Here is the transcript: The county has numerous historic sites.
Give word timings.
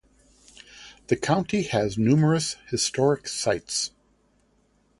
The 1.09 1.15
county 1.15 1.61
has 1.61 1.95
numerous 1.95 2.55
historic 2.71 3.27
sites. 3.27 3.91